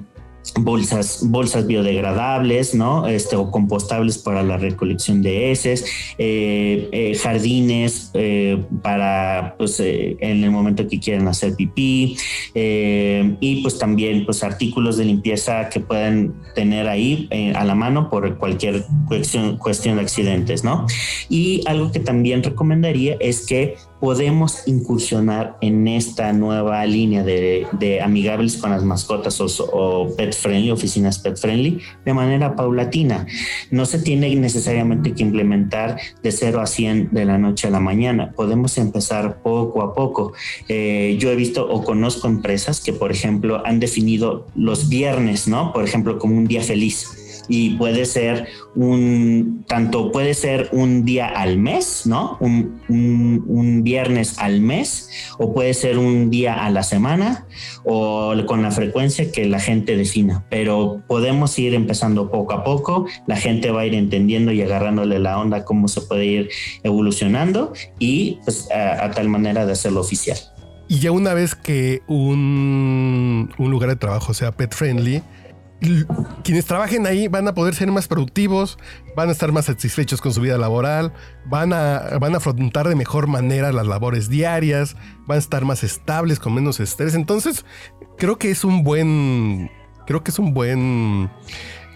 bolsas, 0.59 1.20
bolsas 1.23 1.66
biodegradables, 1.66 2.75
¿no? 2.75 3.06
Este, 3.06 3.37
o 3.37 3.50
compostables 3.50 4.18
para 4.18 4.42
la 4.42 4.56
recolección 4.56 5.23
de 5.23 5.50
heces, 5.50 5.85
eh, 6.18 6.88
eh, 6.92 7.16
jardines 7.16 8.11
eh, 8.14 8.62
para, 8.82 9.54
pues, 9.59 9.80
en 9.80 10.44
el 10.44 10.50
momento 10.50 10.87
que 10.88 10.99
quieran 10.99 11.28
hacer 11.28 11.54
pipí, 11.54 12.16
y 12.54 13.62
pues 13.62 13.78
también, 13.78 14.25
pues, 14.25 14.42
artículos 14.42 14.97
de 14.97 15.04
limpieza 15.04 15.68
que 15.68 15.80
puedan 15.80 16.35
tener 16.54 16.88
ahí 16.88 17.28
a 17.54 17.64
la 17.64 17.75
mano 17.75 18.11
por 18.11 18.37
cualquier 18.38 18.85
cuestión, 19.06 19.56
cuestión 19.56 19.97
de 19.97 20.02
accidentes, 20.02 20.64
¿no? 20.64 20.87
Y 21.28 21.62
algo 21.66 21.92
que 21.92 22.00
también 22.00 22.42
recomendaría 22.42 23.16
es 23.20 23.47
que 23.47 23.76
podemos 24.00 24.66
incursionar 24.66 25.59
en 25.61 25.87
esta 25.87 26.33
nueva 26.33 26.85
línea 26.87 27.23
de, 27.23 28.00
amigables 28.02 28.57
con 28.57 28.71
las 28.71 28.83
mascotas 28.83 29.40
o, 29.40 30.14
pet 30.16 30.35
friendly, 30.35 30.71
oficinas 30.71 31.19
pet 31.19 31.37
friendly, 31.37 31.80
de 32.04 32.14
manera 32.14 32.57
paulatina. 32.57 33.26
No 33.71 33.85
se 33.85 33.99
tiene 33.99 34.35
necesariamente 34.37 35.12
que 35.12 35.22
implementar 35.22 35.98
de 36.22 36.33
0 36.33 36.61
a 36.61 36.66
100 36.66 37.11
de 37.12 37.25
la 37.27 37.38
noche 37.38 37.68
a 37.68 37.70
la 37.70 37.81
mañana. 37.81 38.33
Podemos 38.33 38.79
empezar 38.79 39.42
poco 39.42 39.83
a 39.83 39.94
poco. 39.94 40.33
Eh, 40.68 41.16
yo 41.20 41.31
he 41.31 41.37
visto 41.37 41.68
o 41.70 41.85
conozco 41.85 42.27
empresas 42.27 42.81
que, 42.81 42.92
por 42.92 43.12
ejemplo, 43.12 43.62
han 43.66 43.81
definido 43.81 44.46
los 44.55 44.88
viernes, 44.88 45.46
¿no? 45.46 45.72
Por 45.72 45.85
ejemplo, 45.85 46.18
como 46.18 46.37
un 46.37 46.46
día 46.46 46.62
feliz 46.62 47.19
y 47.51 47.71
puede 47.71 48.07
ser 48.07 48.47
un, 48.77 49.65
tanto 49.67 50.13
puede 50.13 50.35
ser 50.35 50.69
un 50.71 51.05
día 51.05 51.27
al 51.27 51.59
mes, 51.59 52.07
¿no? 52.07 52.39
Un, 52.41 53.83
viernes 53.83 54.39
al 54.39 54.61
mes, 54.61 55.11
o 55.39 55.53
puede 55.53 55.75
ser 55.75 55.99
un 55.99 56.31
día 56.31 56.65
a 56.65 56.71
la 56.71 56.85
semana, 56.85 57.47
o 57.85 58.35
con 58.47 58.63
la 58.63 58.71
frecuencia 58.71 59.33
que 59.33 59.47
la 59.47 59.59
gente 59.59 59.97
defina. 59.97 60.45
Pero 60.49 61.03
podemos 61.09 61.59
ir 61.59 61.75
empezando 61.75 62.31
poco 62.31 62.53
a 62.53 62.63
poco, 62.63 63.07
la 63.27 63.37
gente 63.37 63.71
va 63.71 63.81
a 63.81 63.87
ir 63.87 63.95
entendiendo 63.95 64.53
y 64.53 64.63
agarrándole 64.63 65.19
la 65.19 65.39
onda 65.39 65.65
cómo 65.65 65.89
se 65.89 66.03
puede 66.03 66.27
ir 66.27 66.51
evolucionando 66.85 67.73
y 67.99 68.39
pues 68.45 68.69
a, 68.71 69.11
tal 69.11 69.29
manera 69.29 69.67
de 69.67 69.73
hacerlo 69.73 70.01
oficial. 70.01 70.39
Y 70.87 71.01
ya 71.01 71.11
una 71.11 71.35
vez 71.35 71.57
que 71.57 72.03
un, 72.07 73.53
un 73.59 73.71
lugar 73.71 73.91
de 73.91 73.97
trabajo 73.97 74.35
sea 74.35 74.53
pet 74.53 74.73
friendly, 74.73 75.23
quienes 76.43 76.66
trabajen 76.66 77.07
ahí 77.07 77.29
van 77.29 77.49
a 77.49 77.55
poder 77.55 77.75
ser 77.75 77.90
más 77.90 78.07
productivos, 78.07 78.79
van 79.16 79.29
a 79.29 79.33
estar 79.33 79.51
más 79.53 79.66
satisfechos 79.66 80.21
con 80.21 80.33
su 80.33 80.40
vida 80.40 80.59
laboral, 80.59 81.12
van 81.47 81.73
a, 81.73 82.19
van 82.21 82.35
a 82.35 82.37
afrontar 82.38 82.88
de 82.88 82.95
mejor 82.95 83.27
manera 83.27 83.73
las 83.73 83.87
labores 83.87 84.29
diarias, 84.29 84.97
van 85.27 85.37
a 85.37 85.40
estar 85.40 85.64
más 85.64 85.83
estables, 85.83 86.38
con 86.38 86.55
menos 86.55 86.81
estrés. 86.81 87.14
Entonces, 87.14 87.64
creo 88.19 88.38
que 88.38 88.51
es 88.51 88.64
un 88.64 88.85
buen, 88.85 89.71
creo 90.07 90.23
que 90.23 90.31
es 90.31 90.38
un 90.38 90.53
buen 90.53 91.31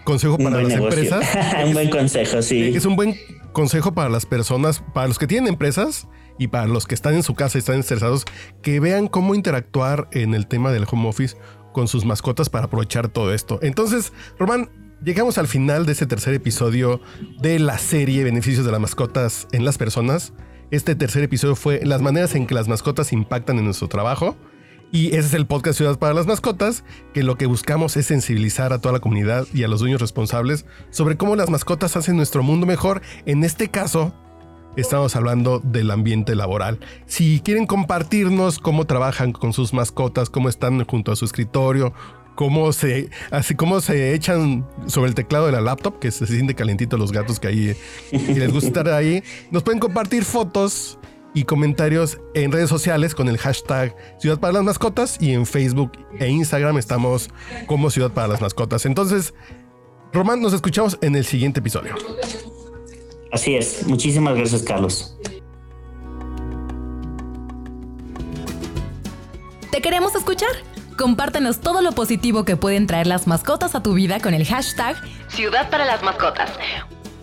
consejo 0.03 0.37
para 0.37 0.61
las 0.61 0.73
empresas. 0.73 1.25
un 1.65 1.73
buen 1.73 1.89
consejo, 1.89 2.41
sí. 2.41 2.73
Es 2.75 2.85
un 2.85 2.95
buen 2.95 3.15
consejo 3.53 3.93
para 3.93 4.09
las 4.09 4.25
personas, 4.25 4.83
para 4.93 5.07
los 5.07 5.19
que 5.19 5.27
tienen 5.27 5.47
empresas 5.47 6.07
y 6.37 6.47
para 6.47 6.67
los 6.67 6.87
que 6.87 6.95
están 6.95 7.13
en 7.13 7.23
su 7.23 7.35
casa 7.35 7.57
y 7.57 7.59
están 7.59 7.79
estresados, 7.79 8.25
que 8.61 8.79
vean 8.79 9.07
cómo 9.07 9.35
interactuar 9.35 10.09
en 10.11 10.33
el 10.33 10.47
tema 10.47 10.71
del 10.71 10.85
home 10.89 11.07
office 11.07 11.37
con 11.75 11.89
sus 11.89 12.05
mascotas 12.05 12.49
para 12.49 12.67
aprovechar 12.67 13.09
todo 13.09 13.33
esto. 13.33 13.59
Entonces, 13.61 14.13
Román, 14.39 14.69
llegamos 15.03 15.37
al 15.37 15.45
final 15.45 15.85
de 15.85 15.91
este 15.91 16.05
tercer 16.05 16.33
episodio 16.33 17.01
de 17.41 17.59
la 17.59 17.77
serie 17.77 18.23
Beneficios 18.23 18.65
de 18.65 18.71
las 18.71 18.79
mascotas 18.79 19.49
en 19.51 19.65
las 19.65 19.77
personas. 19.77 20.31
Este 20.71 20.95
tercer 20.95 21.23
episodio 21.23 21.57
fue 21.57 21.81
las 21.83 22.01
maneras 22.01 22.33
en 22.33 22.47
que 22.47 22.55
las 22.55 22.69
mascotas 22.69 23.11
impactan 23.11 23.59
en 23.59 23.65
nuestro 23.65 23.89
trabajo. 23.89 24.37
Y 24.93 25.07
ese 25.09 25.27
es 25.27 25.33
el 25.33 25.47
podcast 25.47 25.75
Ciudad 25.75 25.99
para 25.99 26.13
las 26.13 26.27
Mascotas, 26.27 26.85
que 27.13 27.23
lo 27.23 27.37
que 27.37 27.45
buscamos 27.47 27.97
es 27.97 28.05
sensibilizar 28.05 28.71
a 28.71 28.79
toda 28.79 28.93
la 28.93 28.99
comunidad 29.01 29.45
y 29.53 29.63
a 29.63 29.67
los 29.67 29.81
dueños 29.81 29.99
responsables 29.99 30.65
sobre 30.91 31.17
cómo 31.17 31.35
las 31.35 31.49
mascotas 31.49 31.97
hacen 31.97 32.15
nuestro 32.15 32.41
mundo 32.41 32.65
mejor. 32.65 33.01
En 33.25 33.43
este 33.43 33.67
caso, 33.67 34.13
estamos 34.81 35.15
hablando 35.15 35.59
del 35.59 35.91
ambiente 35.91 36.35
laboral. 36.35 36.79
Si 37.05 37.41
quieren 37.41 37.65
compartirnos 37.65 38.59
cómo 38.59 38.85
trabajan 38.85 39.31
con 39.31 39.53
sus 39.53 39.73
mascotas, 39.73 40.29
cómo 40.29 40.49
están 40.49 40.85
junto 40.85 41.11
a 41.11 41.15
su 41.15 41.25
escritorio, 41.25 41.93
cómo 42.35 42.71
se, 42.73 43.09
así 43.31 43.55
como 43.55 43.81
se 43.81 44.13
echan 44.13 44.67
sobre 44.87 45.09
el 45.09 45.15
teclado 45.15 45.47
de 45.47 45.53
la 45.53 45.61
laptop, 45.61 45.99
que 45.99 46.11
se 46.11 46.27
siente 46.27 46.53
calentito 46.55 46.97
los 46.97 47.11
gatos 47.11 47.39
que 47.39 47.47
ahí 47.47 47.75
y 48.11 48.33
les 48.33 48.51
gusta 48.51 48.67
estar 48.67 48.89
ahí, 48.89 49.23
nos 49.51 49.63
pueden 49.63 49.79
compartir 49.79 50.23
fotos 50.23 50.99
y 51.33 51.43
comentarios 51.43 52.19
en 52.33 52.51
redes 52.51 52.69
sociales 52.69 53.13
con 53.13 53.27
el 53.27 53.37
hashtag 53.37 53.95
Ciudad 54.19 54.39
para 54.39 54.53
las 54.53 54.63
Mascotas 54.63 55.17
y 55.19 55.33
en 55.33 55.45
Facebook 55.45 55.91
e 56.17 56.29
Instagram 56.29 56.77
estamos 56.77 57.29
como 57.67 57.89
Ciudad 57.89 58.11
para 58.11 58.29
las 58.29 58.41
Mascotas. 58.41 58.85
Entonces, 58.85 59.33
Román, 60.13 60.41
nos 60.41 60.53
escuchamos 60.53 60.97
en 61.01 61.15
el 61.15 61.25
siguiente 61.25 61.59
episodio. 61.59 61.95
Así 63.35 63.53
es. 63.53 63.85
Muchísimas 63.85 64.33
gracias, 64.33 64.63
Carlos. 64.63 65.13
Te 69.71 69.81
queremos 69.81 70.15
escuchar. 70.15 70.51
Compártenos 70.97 71.59
todo 71.59 71.81
lo 71.81 71.91
positivo 71.91 72.45
que 72.45 72.55
pueden 72.55 72.87
traer 72.87 73.07
las 73.07 73.27
mascotas 73.27 73.75
a 73.75 73.83
tu 73.83 73.93
vida 73.93 74.21
con 74.21 74.33
el 74.33 74.45
hashtag 74.45 74.95
Ciudad 75.27 75.69
para 75.69 75.83
las 75.83 76.01
Mascotas. 76.01 76.49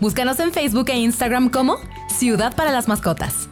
Búscanos 0.00 0.38
en 0.40 0.52
Facebook 0.52 0.90
e 0.90 0.98
Instagram 0.98 1.48
como 1.48 1.78
Ciudad 2.14 2.54
para 2.54 2.72
las 2.72 2.88
Mascotas. 2.88 3.48